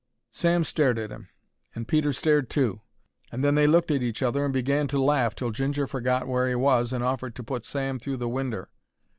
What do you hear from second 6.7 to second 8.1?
and offered to put Sam